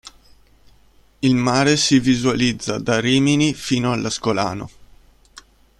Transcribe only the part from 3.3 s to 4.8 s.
fino all'Ascolano.